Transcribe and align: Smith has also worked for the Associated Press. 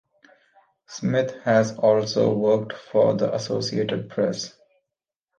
Smith 0.87 1.31
has 1.43 1.77
also 1.77 2.33
worked 2.33 2.73
for 2.73 3.13
the 3.13 3.31
Associated 3.35 4.09
Press. 4.09 4.55